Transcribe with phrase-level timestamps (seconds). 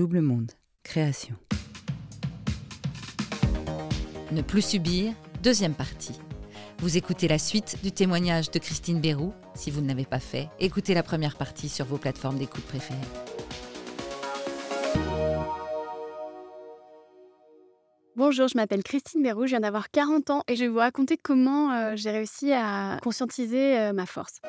[0.00, 0.52] Double Monde,
[0.82, 1.34] création.
[4.32, 6.18] Ne plus subir, deuxième partie.
[6.78, 9.34] Vous écoutez la suite du témoignage de Christine Bérou.
[9.54, 12.96] Si vous ne l'avez pas fait, écoutez la première partie sur vos plateformes d'écoute préférées.
[18.16, 21.18] Bonjour, je m'appelle Christine Bérou, je viens d'avoir 40 ans et je vais vous raconter
[21.18, 24.40] comment euh, j'ai réussi à conscientiser euh, ma force.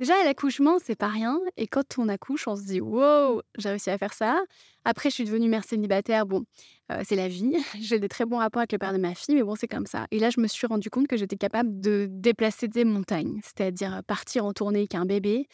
[0.00, 1.38] Déjà, l'accouchement, c'est pas rien.
[1.58, 4.40] Et quand on accouche, on se dit Wow, j'ai réussi à faire ça.
[4.84, 6.26] Après, je suis devenue mère célibataire.
[6.26, 6.44] Bon,
[6.90, 7.52] euh, c'est la vie.
[7.80, 9.86] J'ai des très bons rapports avec le père de ma fille, mais bon, c'est comme
[9.86, 10.06] ça.
[10.10, 14.02] Et là, je me suis rendu compte que j'étais capable de déplacer des montagnes, c'est-à-dire
[14.06, 15.48] partir en tournée avec un bébé,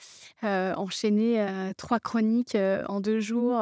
[0.44, 2.56] euh, enchaîner euh, trois chroniques
[2.88, 3.60] en deux jours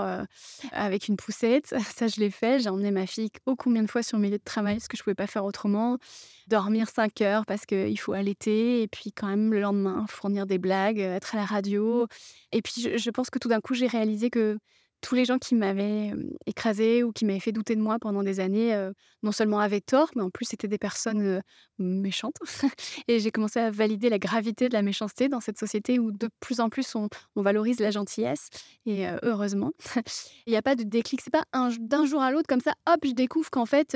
[0.72, 1.74] avec une poussette.
[1.96, 2.60] Ça, je l'ai fait.
[2.60, 4.96] J'ai emmené ma fille au combien de fois sur mes lieux de travail, ce que
[4.96, 5.98] je pouvais pas faire autrement.
[6.46, 10.58] Dormir cinq heures parce qu'il faut allaiter, et puis quand même le lendemain fournir des
[10.58, 12.06] blagues, être à la radio.
[12.52, 14.58] Et puis, je, je pense que tout d'un coup, j'ai réalisé que
[15.04, 16.12] tous les gens qui m'avaient
[16.46, 18.74] écrasé ou qui m'avaient fait douter de moi pendant des années,
[19.22, 21.42] non seulement avaient tort, mais en plus c'était des personnes
[21.78, 22.36] méchantes.
[23.08, 26.30] et j'ai commencé à valider la gravité de la méchanceté dans cette société où de
[26.40, 28.48] plus en plus on, valorise la gentillesse.
[28.86, 29.72] Et heureusement,
[30.46, 31.20] il n'y a pas de déclic.
[31.20, 33.94] C'est pas d'un jour à l'autre comme ça, hop, je découvre qu'en fait,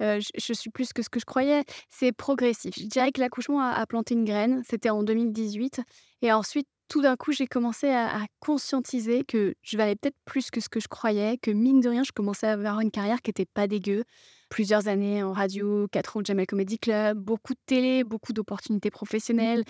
[0.00, 1.62] je, suis plus que ce que je croyais.
[1.90, 2.74] C'est progressif.
[2.74, 4.62] Je dirais que l'accouchement a planté une graine.
[4.66, 5.82] C'était en 2018.
[6.22, 10.60] Et ensuite, tout d'un coup, j'ai commencé à, conscientiser que je valais peut-être plus que
[10.60, 13.28] ce que je croyais, que mine de rien, je commençais à avoir une carrière qui
[13.30, 14.04] n'était pas dégueu.
[14.48, 18.90] Plusieurs années en radio, quatre ans au Jamel Comedy Club, beaucoup de télé, beaucoup d'opportunités
[18.90, 19.64] professionnelles,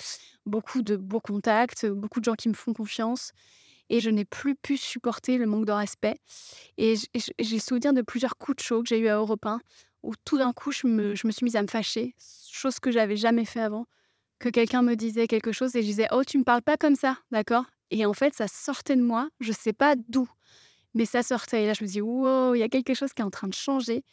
[0.46, 3.32] beaucoup de beaux contacts, beaucoup de gens qui me font confiance.
[3.90, 6.16] Et je n'ai plus pu supporter le manque de respect.
[6.76, 6.94] Et
[7.40, 9.60] j'ai souvenir de plusieurs coups de chaud que j'ai eu à Europe 1,
[10.04, 12.14] où tout d'un coup, je me, je me suis mise à me fâcher,
[12.52, 13.86] chose que j'avais jamais fait avant
[14.38, 16.96] que quelqu'un me disait quelque chose et je disais Oh, tu me parles pas comme
[16.96, 17.64] ça, d'accord?
[17.90, 20.28] Et en fait, ça sortait de moi, je sais pas d'où,
[20.94, 21.64] mais ça sortait.
[21.64, 23.48] Et là, je me dis Wow, il y a quelque chose qui est en train
[23.48, 24.04] de changer.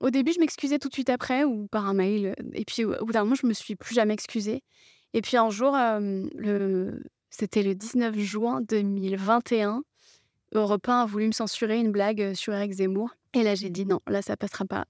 [0.00, 2.34] Au début, je m'excusais tout de suite après ou par un mail.
[2.54, 4.64] Et puis, au bout d'un moment, je me suis plus jamais excusée.
[5.14, 7.02] Et puis, un jour, le...
[7.30, 9.84] c'était le 19 juin 2021,
[10.54, 13.14] Europe 1 a voulu me censurer une blague sur Eric Zemmour.
[13.34, 14.84] Et là, j'ai dit non, là, ça passera pas.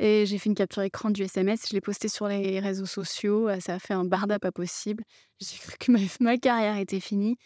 [0.00, 3.48] Et j'ai fait une capture écran du SMS, je l'ai posté sur les réseaux sociaux.
[3.60, 5.04] Ça a fait un barda pas possible.
[5.40, 7.36] J'ai cru que ma, carrière était finie.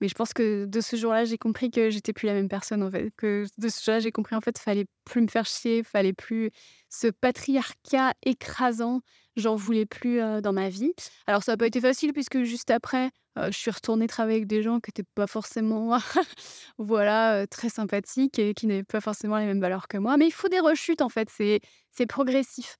[0.00, 2.82] Mais je pense que de ce jour-là, j'ai compris que j'étais plus la même personne,
[2.82, 3.10] en fait.
[3.16, 6.50] Que de ce jour-là, j'ai compris, en fait, fallait plus me faire chier, fallait plus
[6.88, 9.00] ce patriarcat écrasant,
[9.36, 10.92] j'en voulais plus dans ma vie.
[11.26, 14.62] Alors, ça n'a pas été facile, puisque juste après, je suis retournée travailler avec des
[14.62, 15.98] gens qui n'étaient pas forcément
[16.78, 20.16] voilà, très sympathiques et qui n'avaient pas forcément les mêmes valeurs que moi.
[20.16, 21.60] Mais il faut des rechutes, en fait, c'est,
[22.06, 22.76] progressif.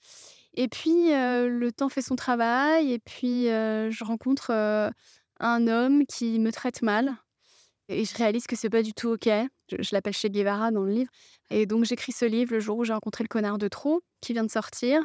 [0.54, 4.50] Et puis, le temps fait son travail, et puis je rencontre
[5.40, 7.16] un homme qui me traite mal.
[7.90, 9.28] Et je réalise que c'est pas du tout OK.
[9.68, 11.10] Je, l'appelle chez Guevara dans le livre.
[11.50, 14.32] Et donc, j'écris ce livre le jour où j'ai rencontré le connard de trop, qui
[14.32, 15.02] vient de sortir.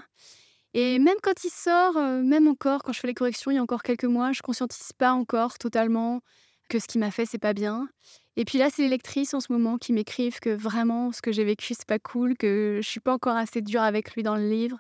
[0.78, 3.58] Et même quand il sort, euh, même encore, quand je fais les corrections il y
[3.58, 6.20] a encore quelques mois, je conscientise pas encore totalement
[6.68, 7.88] que ce qu'il m'a fait, c'est pas bien.
[8.36, 11.32] Et puis là, c'est les lectrices en ce moment qui m'écrivent que vraiment, ce que
[11.32, 14.36] j'ai vécu, c'est pas cool, que je suis pas encore assez dure avec lui dans
[14.36, 14.78] le livre.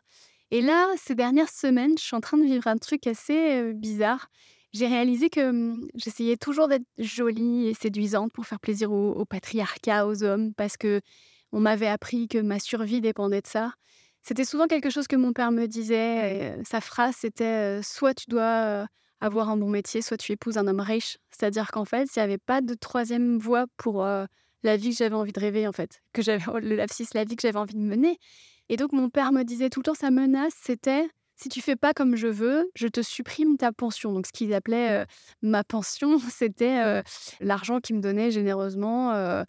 [0.51, 3.72] Et là, ces dernières semaines, je suis en train de vivre un truc assez euh,
[3.73, 4.27] bizarre.
[4.73, 9.23] J'ai réalisé que hum, j'essayais toujours d'être jolie et séduisante pour faire plaisir au, au
[9.23, 11.00] patriarcat, aux hommes, parce que
[11.53, 13.72] on m'avait appris que ma survie dépendait de ça.
[14.28, 16.58] C'était souvent quelque chose que mon père me disait.
[16.68, 18.88] sa phrase, c'était soit tu dois
[19.22, 21.19] avoir un bon métier, soit tu épouses un homme riche.
[21.30, 25.16] C'est-à-dire qu'en fait, il n'y avait pas de troisième voie pour la vie que j'avais
[25.16, 27.80] envie de rêver, en fait, que j'avais le lapsis, la vie que j'avais envie de
[27.80, 28.18] mener.
[28.69, 31.75] Et donc, mon père me disait tout le temps, sa menace, c'était si tu fais
[31.75, 34.13] pas comme je veux, je te supprime ta pension.
[34.13, 35.06] Donc, ce qu'il appelait euh,
[35.41, 37.01] ma pension, c'était euh,
[37.41, 39.44] l'argent qu'il me donnait généreusement euh,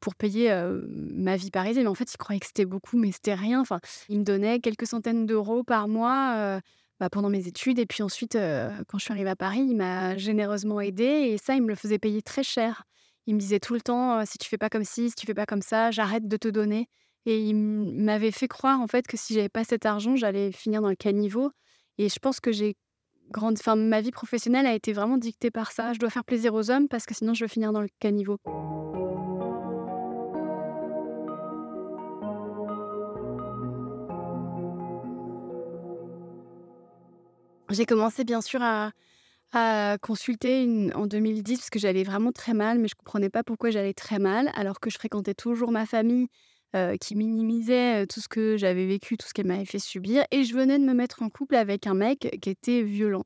[0.00, 0.54] pour payer
[0.88, 1.84] ma vie parisienne.
[1.84, 3.60] Mais en fait, il croyait que c'était beaucoup, mais c'était rien.
[3.60, 6.60] Enfin, il me donnait quelques centaines d'euros par mois.
[7.00, 10.16] Bah, pendant mes études et puis ensuite quand je suis arrivée à Paris il m'a
[10.16, 12.84] généreusement aidée et ça il me le faisait payer très cher
[13.26, 15.34] il me disait tout le temps si tu fais pas comme ci si tu fais
[15.34, 16.88] pas comme ça j'arrête de te donner
[17.26, 20.82] et il m'avait fait croire en fait que si j'avais pas cet argent, j'allais finir
[20.82, 21.50] dans le caniveau.
[21.98, 22.76] Et je pense que j'ai
[23.30, 23.60] grandi.
[23.60, 25.92] Enfin, ma vie professionnelle a été vraiment dictée par ça.
[25.92, 28.38] Je dois faire plaisir aux hommes parce que sinon je vais finir dans le caniveau.
[37.70, 38.92] J'ai commencé bien sûr à,
[39.52, 43.70] à consulter en 2010 parce que j'allais vraiment très mal, mais je comprenais pas pourquoi
[43.70, 46.28] j'allais très mal alors que je fréquentais toujours ma famille
[47.00, 50.24] qui minimisait tout ce que j'avais vécu, tout ce qu'elle m'avait fait subir.
[50.30, 53.24] Et je venais de me mettre en couple avec un mec qui était violent.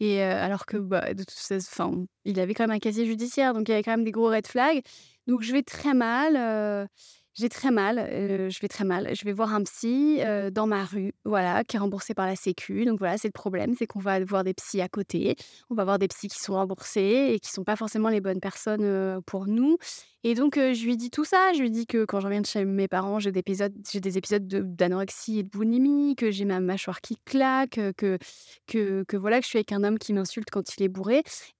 [0.00, 3.68] Et alors que, bah, de toute façon, il avait quand même un casier judiciaire, donc
[3.68, 4.82] il y avait quand même des gros red flags.
[5.26, 6.88] Donc je vais très mal.
[7.34, 7.98] J'ai très mal,
[8.50, 9.14] je vais très mal.
[9.14, 10.18] Je vais voir un psy
[10.50, 12.84] dans ma rue, voilà, qui est remboursé par la Sécu.
[12.84, 15.36] Donc voilà, c'est le problème, c'est qu'on va voir des psys à côté.
[15.70, 18.40] On va voir des psys qui sont remboursés et qui sont pas forcément les bonnes
[18.40, 19.76] personnes pour nous.
[20.24, 21.52] Et donc je lui dis tout ça.
[21.52, 24.00] Je lui dis que quand je reviens de chez mes parents, j'ai des épisodes, j'ai
[24.00, 28.18] des épisodes d'anorexie et de boulimie, que j'ai ma mâchoire qui claque, que,
[28.66, 31.18] que, voilà, que je suis avec un homme qui m'insulte quand il est bourré.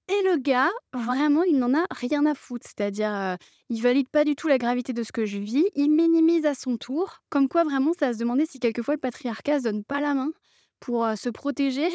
[0.09, 2.67] Et le gars, vraiment, il n'en a rien à foutre.
[2.67, 3.37] C'est-à-dire,
[3.69, 5.65] il valide pas du tout la gravité de ce que je vis.
[5.75, 7.21] Il minimise à son tour.
[7.29, 10.31] Comme quoi, vraiment, ça se demandait si quelquefois le patriarcat se donne pas la main
[10.79, 11.87] pour se protéger.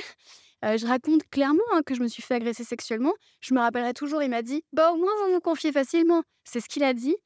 [0.64, 3.12] Euh, je raconte clairement hein, que je me suis fait agresser sexuellement.
[3.40, 6.22] Je me rappellerai toujours, il m'a dit Bah, au moins, vous me confiez facilement.
[6.44, 7.16] C'est ce qu'il a dit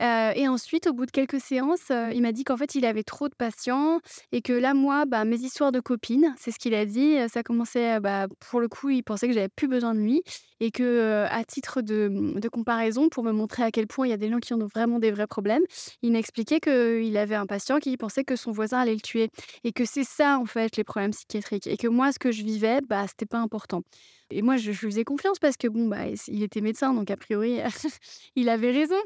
[0.00, 3.28] et ensuite, au bout de quelques séances, il m'a dit qu'en fait, il avait trop
[3.28, 4.00] de patients
[4.32, 7.42] et que là, moi, bah, mes histoires de copines, c'est ce qu'il a dit, ça
[7.42, 10.22] commençait, bah, pour le coup, il pensait que j'avais plus besoin de lui
[10.60, 14.10] et que, à titre de, mmh, de comparaison, pour me montrer à quel point il
[14.10, 15.62] y a des gens qui ont vraiment des vrais problèmes,
[16.02, 19.30] il m'expliquait qu'il avait un patient qui pensait que son voisin allait le tuer
[19.64, 22.42] et que c'est ça, en fait, les problèmes psychiatriques et que moi, ce que je
[22.42, 23.82] vivais, bah, c'était pas important.
[24.30, 27.16] Et moi, je, lui faisais confiance parce que, bon, bah, il était médecin, donc a
[27.16, 27.60] priori,
[28.36, 28.96] il avait raison.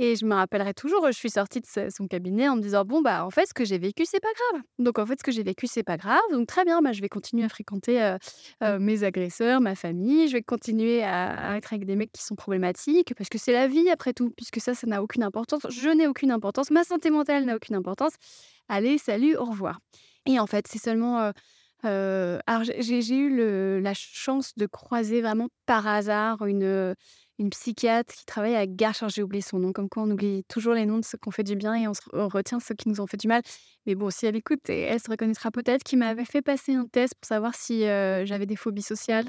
[0.00, 3.02] Et je me rappellerai toujours, je suis sortie de son cabinet en me disant Bon,
[3.02, 4.62] bah, en fait, ce que j'ai vécu, c'est pas grave.
[4.78, 6.20] Donc, en fait, ce que j'ai vécu, c'est pas grave.
[6.30, 8.16] Donc, très bien, bah, je vais continuer à fréquenter
[8.60, 8.78] mmh.
[8.78, 10.28] mes agresseurs, ma famille.
[10.28, 13.66] Je vais continuer à, être avec des mecs qui sont problématiques parce que c'est la
[13.66, 15.66] vie, après tout, puisque ça, ça n'a aucune importance.
[15.68, 16.70] Je n'ai aucune importance.
[16.70, 18.12] Ma santé mentale n'a aucune importance.
[18.68, 19.80] Allez, salut, au revoir.
[20.26, 21.32] Et en fait, c'est seulement.
[21.82, 26.94] alors, j'ai eu la chance de croiser vraiment par hasard une
[27.38, 30.74] une psychiatre qui travaille à Gare, j'ai oublié son nom, comme quoi on oublie toujours
[30.74, 33.00] les noms de ceux qui ont fait du bien et on, retient ceux qui nous
[33.00, 33.42] ont fait du mal.
[33.86, 37.14] Mais bon, si elle écoute, elle se reconnaîtra peut-être, qui m'avait fait passer un test
[37.20, 39.28] pour savoir si j'avais des phobies sociales.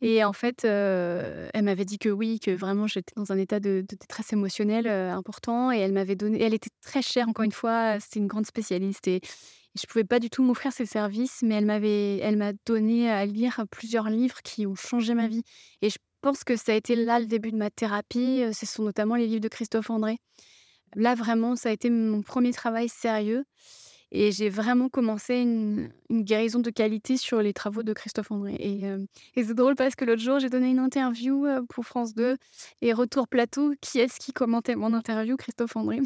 [0.00, 3.84] Et en fait, elle m'avait dit que oui, que vraiment j'étais dans un état de,
[3.88, 5.70] détresse émotionnelle important.
[5.72, 9.06] Et elle m'avait donné, elle était très chère encore une fois, c'était une grande spécialiste
[9.08, 9.20] et,
[9.80, 13.24] je pouvais pas du tout m'offrir ses services, mais elle m'avait, elle m'a donné à
[13.26, 15.42] lire plusieurs livres qui ont changé ma vie.
[15.82, 18.42] Et je pense que ça a été là le début de ma thérapie.
[18.52, 20.18] Ce sont notamment les livres de Christophe André.
[20.94, 23.44] Là, vraiment, ça a été mon premier travail sérieux.
[24.10, 28.54] Et j'ai vraiment commencé une, guérison de qualité sur les travaux de Christophe André.
[28.54, 28.80] Et,
[29.34, 32.38] et c'est drôle parce que l'autre jour, j'ai donné une interview pour France 2
[32.80, 33.74] et Retour Plateau.
[33.82, 36.00] Qui est-ce qui commentait mon interview Christophe André?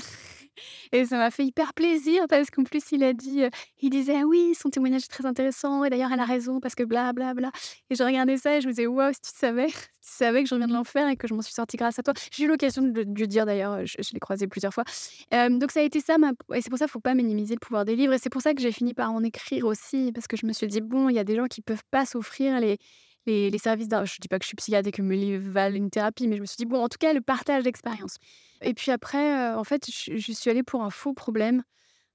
[0.93, 3.43] Et ça m'a fait hyper plaisir parce qu'en plus, il a dit,
[3.81, 6.75] il disait «Ah oui, son témoignage est très intéressant et d'ailleurs, elle a raison parce
[6.75, 7.51] que bla bla bla.
[7.91, 10.49] Et je regardais ça et je me disais, waouh, si tu savais, tu savais que
[10.49, 12.15] je reviens de l'enfer et que je m'en suis sortie grâce à toi.
[12.33, 14.85] J'ai eu l'occasion de lui dire d'ailleurs, je, l'ai croisé plusieurs fois.
[15.31, 16.17] donc ça a été ça,
[16.55, 18.13] et c'est pour ça qu'il ne faut pas minimiser le pouvoir des livres.
[18.13, 20.53] Et c'est pour ça que j'ai fini par en écrire aussi parce que je me
[20.53, 22.79] suis dit, bon, il y a des gens qui peuvent pas s'offrir les
[23.27, 24.05] les, services d'un.
[24.05, 26.41] Je dis pas que je suis psychiatre et que livres valent une thérapie, mais je
[26.41, 28.17] me suis dit, bon, en tout cas, le partage d'expérience.
[28.63, 31.63] Et puis après, euh, en fait, je, suis allée pour un faux problème.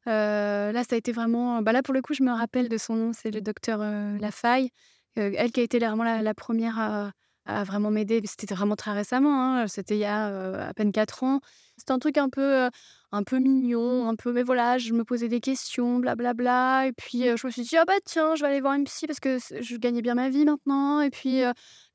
[0.07, 1.61] Euh, là, ça a été vraiment.
[1.61, 4.17] Bah là, pour le coup, je me rappelle de son nom, c'est le docteur euh,
[4.19, 4.69] Lafaille.
[5.15, 7.11] elle qui a été vraiment la, première à,
[7.45, 8.21] à vraiment m'aider.
[8.25, 11.41] C'était vraiment très récemment, hein, c'était il y a à peine 4 ans.
[11.77, 12.69] C'était un truc un peu,
[13.11, 16.87] un peu mignon, un peu, mais voilà, je me posais des questions, blablabla.
[16.87, 19.07] Et puis je me suis dit, ah bah tiens, je vais aller voir une psy
[19.07, 21.01] parce que je gagnais bien ma vie maintenant.
[21.01, 21.41] Et puis,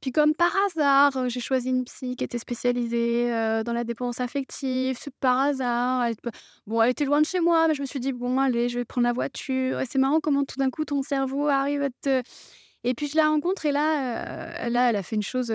[0.00, 3.30] puis comme par hasard, j'ai choisi une psy qui était spécialisée
[3.64, 4.96] dans la dépendance affective.
[4.98, 6.04] C'est par hasard.
[6.04, 6.16] Elle,
[6.66, 8.78] bon, elle était loin de chez moi, mais je me suis dit, bon, allez, je
[8.78, 9.80] vais prendre la voiture.
[9.80, 12.22] Et c'est marrant comment tout d'un coup ton cerveau arrive à te
[12.84, 15.54] et puis je la rencontre et là, là, elle a fait une chose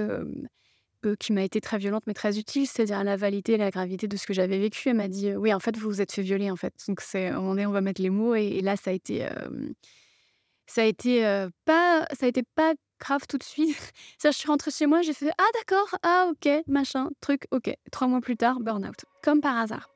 [1.19, 4.17] qui m'a été très violente mais très utile, c'est-à-dire elle a validé la gravité de
[4.17, 4.89] ce que j'avais vécu.
[4.89, 6.73] Elle m'a dit oui, en fait, vous vous êtes fait violer en fait.
[6.87, 9.27] Donc c'est on est, on va mettre les mots et, là ça a été
[10.65, 11.21] ça a été
[11.65, 13.77] pas ça a été pas grave tout de suite.
[14.17, 17.73] Ça, je suis rentrée chez moi, j'ai fait ah d'accord, ah ok, machin, truc, ok.
[17.91, 19.89] Trois mois plus tard, burn-out, comme par hasard.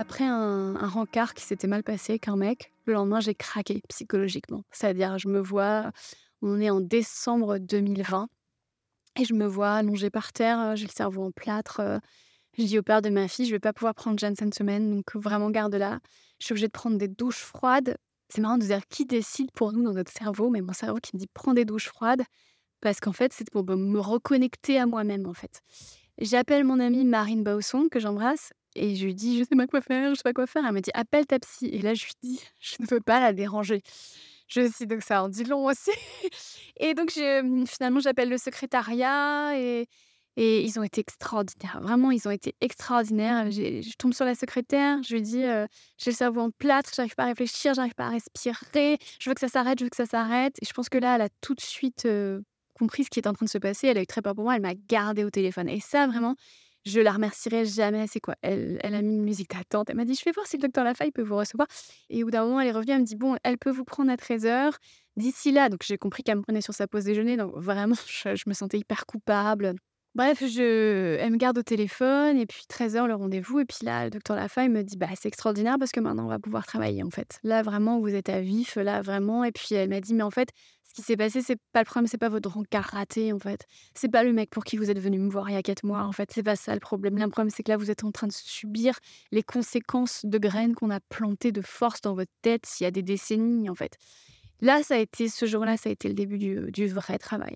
[0.00, 4.62] Après un, rencard qui s'était mal passé avec un mec, le lendemain, j'ai craqué psychologiquement.
[4.70, 5.90] C'est-à-dire, je me vois,
[6.40, 8.28] on est en décembre 2020,
[9.18, 11.80] et je me vois allongée par terre, j'ai le cerveau en plâtre.
[12.56, 14.88] Je dis au père de ma fille, je vais pas pouvoir prendre Jeanne cette semaine,
[14.88, 15.98] donc vraiment garde-la.
[16.38, 17.96] Je suis obligée de prendre des douches froides.
[18.28, 21.10] C'est marrant de dire qui décide pour nous dans notre cerveau, mais mon cerveau qui
[21.16, 22.22] me dit prends des douches froides,
[22.80, 25.60] parce qu'en fait, c'est pour me reconnecter à moi-même, en fait.
[26.18, 29.80] J'appelle mon amie Marine Bausson, que j'embrasse, et je lui dis: «Je sais pas quoi
[29.80, 30.64] faire, je sais pas quoi faire».
[30.66, 33.20] Elle me dit: «Appelle ta psy» et là, je lui dis: «Je ne veux pas
[33.20, 33.82] la déranger.
[34.48, 35.90] Je sais, donc ça en dit long aussi.
[36.80, 39.86] Et donc, je, finalement, j'appelle le secrétariat et,
[40.36, 41.80] et ils ont été extraordinaires.
[41.82, 43.50] Vraiment, ils ont été extraordinaires.
[43.50, 45.42] Je tombe sur la secrétaire, je lui dis
[45.98, 49.34] J'ai le cerveau en plâtre, j'arrive pas à réfléchir, j'arrive pas à respirer, je veux
[49.34, 50.56] que ça s'arrête, je veux que ça s'arrête.
[50.62, 52.08] Et je pense que là, elle a tout de suite
[52.78, 53.88] compris ce qui est en train de se passer.
[53.88, 55.68] Elle a eu très peur pour moi, elle m'a gardé au téléphone.
[55.68, 56.36] Et ça, vraiment,
[56.86, 58.06] je la remercierai jamais.
[58.06, 58.34] C'est quoi?
[58.42, 59.90] Elle, elle a mis une musique d'attente.
[59.90, 61.68] Elle m'a dit Je vais voir si le docteur Lafaille peut vous recevoir.
[62.10, 62.92] Et au bout d'un moment, elle est revenue.
[62.92, 64.72] Elle me dit Bon, elle peut vous prendre à 13h.
[65.16, 67.36] D'ici là, donc j'ai compris qu'elle me prenait sur sa pause déjeuner.
[67.36, 69.74] Donc vraiment, je me sentais hyper coupable.
[70.18, 74.02] Bref, je elle me garde au téléphone et puis 13h le rendez-vous et puis là,
[74.02, 77.04] le docteur Lafaille me dit: «Bah, c'est extraordinaire parce que maintenant on va pouvoir travailler,
[77.04, 77.38] en fait.
[77.44, 80.32] Là, vraiment, vous êtes à vif, là, vraiment» et puis elle m'a dit: «Mais en
[80.32, 80.48] fait,
[80.88, 83.64] ce qui s'est passé, c'est pas le problème, c'est pas votre rencard raté, en fait.
[83.94, 85.84] C'est pas le mec pour qui vous êtes venu me voir il y a 4
[85.84, 87.16] mois, en fait, c'est pas ça le problème.
[87.16, 88.98] Le problème, c'est que là, vous êtes en train de subir
[89.30, 92.90] les conséquences de graines qu'on a plantées de force dans votre tête il y a
[92.90, 93.92] des décennies, en fait».
[94.60, 97.54] Là, ça a été ce jour-là, ça a été le début du vrai travail.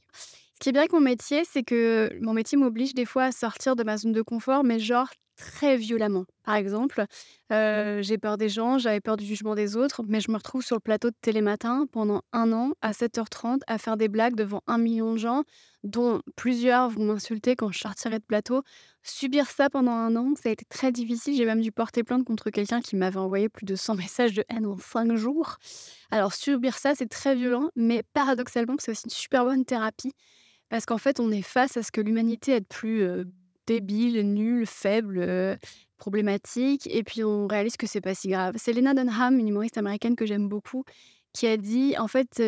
[0.63, 3.33] Ce qui est bien avec mon métier, c'est que mon métier m'oblige des fois à
[3.33, 6.25] sortir de ma zone de confort, mais genre très violemment.
[6.45, 7.05] Par exemple,
[7.51, 10.63] euh, j'ai peur des gens, j'avais peur du jugement des autres, mais je me retrouve
[10.63, 14.63] sur le plateau de Télématin pendant un an à 7h30 à faire des blagues devant
[14.69, 15.43] un million de gens,
[15.83, 18.63] dont plusieurs vont m'insulter quand je sortirai de plateau.
[19.03, 21.35] Subir ça pendant un an, ça a été très difficile.
[21.35, 24.45] J'ai même dû porter plainte contre quelqu'un qui m'avait envoyé plus de 100 messages de
[24.49, 25.57] haine en 5 jours.
[26.13, 30.13] Alors subir ça, c'est très violent, mais paradoxalement, c'est aussi une super bonne thérapie
[30.73, 33.07] parce qu'en fait, on est face à ce que l'humanité est de plus
[33.67, 35.59] débile, nulle, faible,
[35.99, 36.87] problématique.
[36.91, 38.55] Et puis, on réalise que c'est pas si grave.
[38.57, 40.85] C'est Lena Dunham, une humoriste américaine que j'aime beaucoup,
[41.35, 42.43] qui a dit En fait,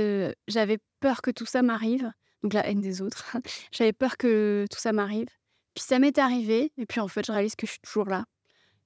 [0.49, 2.11] j'avais peur que tout ça m'arrive.
[2.43, 3.37] Donc, la haine des autres.
[3.73, 5.29] j'avais peur que tout ça m'arrive.
[5.75, 6.73] Puis, ça m'est arrivé.
[6.79, 8.25] Et puis, en fait, je réalise que je suis toujours là.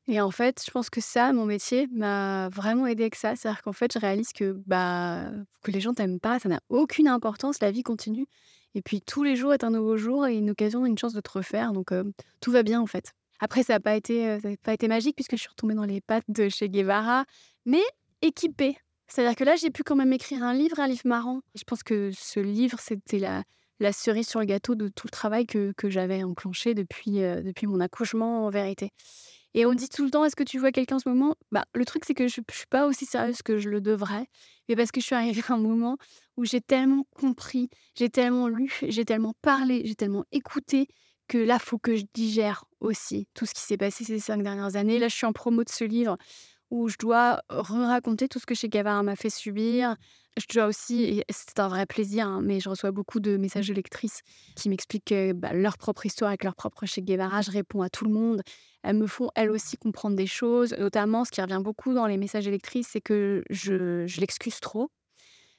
[0.08, 3.36] Et en fait, je pense que ça, mon métier, m'a vraiment aidé avec ça.
[3.36, 5.30] C'est-à-dire qu'en fait, je réalise que, bah,
[5.62, 8.26] que les gens t'aiment pas, ça n'a aucune importance, la vie continue.
[8.74, 11.20] Et puis tous les jours est un nouveau jour et une occasion, une chance de
[11.20, 11.72] te refaire.
[11.72, 11.90] Donc
[12.40, 13.12] tout va bien en fait.
[13.40, 16.24] Après, ça n'a pas, été, pas été magique puisque je suis retombée dans les pattes
[16.28, 17.24] de chez Guevara,
[17.66, 17.82] mais
[18.20, 18.76] équipée.
[19.06, 21.40] C'est-à-dire que là, j'ai pu quand même écrire un livre, un livre marrant.
[21.54, 23.44] Je pense que ce livre, c'était la,
[23.80, 27.66] la cerise sur le gâteau de tout le travail que, que j'avais enclenché depuis, depuis
[27.66, 28.90] mon accouchement en vérité.
[29.54, 31.34] Et on dit tout le temps, est-ce que tu vois quelqu'un en ce moment?
[31.52, 34.26] Bah, Le truc, c'est que je ne suis pas aussi sérieuse que je le devrais.
[34.68, 35.96] Mais parce que je suis arrivée à un moment
[36.36, 40.88] où j'ai tellement compris, j'ai tellement lu, j'ai tellement parlé, j'ai tellement écouté
[41.28, 44.76] que là, faut que je digère aussi tout ce qui s'est passé ces cinq dernières
[44.76, 44.98] années.
[44.98, 46.16] Là, je suis en promo de ce livre
[46.70, 49.96] où je dois raconter tout ce que chez Gavard m'a fait subir.
[50.38, 53.68] Je dois aussi, et c'est un vrai plaisir, hein, mais je reçois beaucoup de messages
[53.68, 54.20] de lectrices
[54.54, 57.42] qui m'expliquent bah, leur propre histoire avec leur propre chez Guevara.
[57.42, 58.42] Je réponds à tout le monde.
[58.84, 60.74] Elles me font elles aussi comprendre des choses.
[60.78, 64.90] Notamment, ce qui revient beaucoup dans les messages électrices, c'est que je, je l'excuse trop.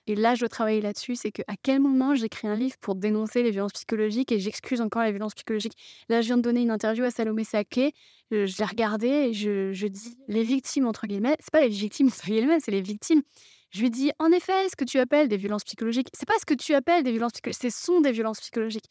[0.10, 3.44] Et là, je dois travailler là-dessus, c'est qu'à quel moment j'écris un livre pour dénoncer
[3.44, 5.78] les violences psychologiques et j'excuse encore les violences psychologiques?
[6.10, 7.94] Là, je viens de donner une interview à Salomé Saké,
[8.32, 11.68] je, je l'ai regardée et je, je, dis les victimes, entre guillemets, c'est pas les
[11.68, 13.22] victimes, entre guillemets, c'est les victimes.
[13.70, 16.46] Je lui dis, en effet, ce que tu appelles des violences psychologiques, c'est pas ce
[16.48, 18.90] que tu appelles des violences psychologiques, ce sont des violences psychologiques.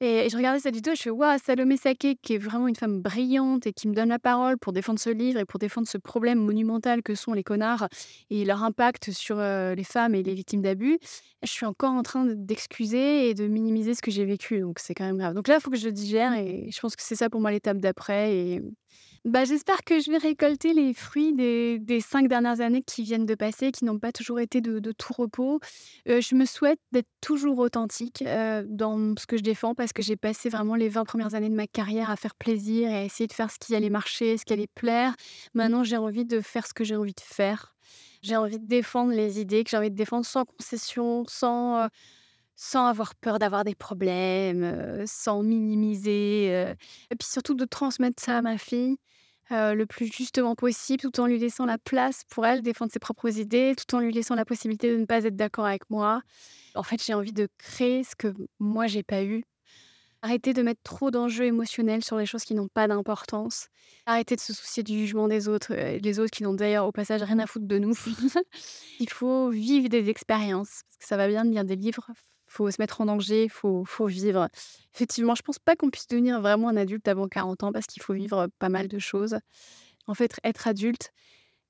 [0.00, 3.00] Et, je regardais cette vidéo, je fais waouh, Salomé Saké, qui est vraiment une femme
[3.00, 5.98] brillante et qui me donne la parole pour défendre ce livre et pour défendre ce
[5.98, 7.88] problème monumental que sont les connards
[8.28, 10.98] et leur impact sur les femmes et les victimes d'abus.
[11.42, 14.94] Je suis encore en train d'excuser et de minimiser ce que j'ai vécu, donc c'est
[14.94, 15.34] quand même grave.
[15.34, 17.40] Donc là, il faut que je le digère et je pense que c'est ça pour
[17.40, 18.34] moi l'étape d'après.
[18.36, 18.62] Et
[19.24, 23.24] bah, j'espère que je vais récolter les fruits des, des cinq dernières années qui viennent
[23.24, 25.60] de passer, qui n'ont pas toujours été de, tout repos.
[26.08, 30.02] Euh, je me souhaite d'être toujours authentique euh, dans ce que je défends parce que
[30.02, 33.04] j'ai passé vraiment les 20 premières années de ma carrière à faire plaisir et à
[33.04, 35.14] essayer de faire ce qui allait marcher, ce qui allait plaire.
[35.54, 37.74] Maintenant, j'ai envie de faire ce que j'ai envie de faire.
[38.20, 41.78] J'ai envie de défendre les idées que j'ai envie de défendre sans concession, sans...
[41.78, 41.88] Euh,
[42.56, 48.42] sans avoir peur d'avoir des problèmes, sans minimiser, et puis surtout de transmettre ça à
[48.42, 48.96] ma fille
[49.50, 53.38] le plus justement possible, tout en lui laissant la place pour elle défendre ses propres
[53.38, 56.22] idées, tout en lui laissant la possibilité de ne pas être d'accord avec moi.
[56.74, 59.44] En fait, j'ai envie de créer ce que moi j'ai pas eu.
[60.22, 63.68] Arrêter de mettre trop d'enjeux émotionnels sur les choses qui n'ont pas d'importance.
[64.06, 67.22] Arrêter de se soucier du jugement des autres, les autres qui n'ont d'ailleurs au passage
[67.22, 67.94] rien à foutre de nous.
[69.00, 72.10] Il faut vivre des expériences, parce que ça va bien de lire des livres,
[72.54, 74.48] faut se mettre en danger, faut, faut vivre.
[74.94, 78.02] Effectivement, je pense pas qu'on puisse devenir vraiment un adulte avant 40 ans parce qu'il
[78.02, 79.38] faut vivre pas mal de choses.
[80.06, 81.10] En fait, être adulte,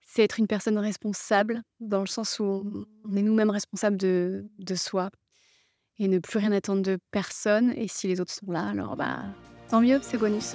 [0.01, 4.75] c'est être une personne responsable, dans le sens où on est nous-mêmes responsables de, de
[4.75, 5.11] soi
[5.99, 7.73] et ne plus rien attendre de personne.
[7.77, 9.23] Et si les autres sont là, alors bah,
[9.71, 10.55] tant mieux, c'est bonus.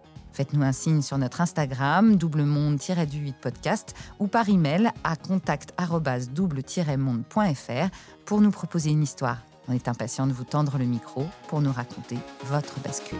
[0.33, 7.89] Faites-nous un signe sur notre Instagram, doublemonde-du8 podcast, ou par email à contact-double-monde.fr
[8.25, 9.39] pour nous proposer une histoire.
[9.67, 13.17] On est impatient de vous tendre le micro pour nous raconter votre bascule.